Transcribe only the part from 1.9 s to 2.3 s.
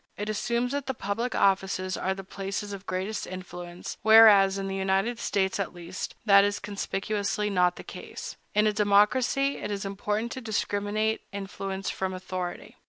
are the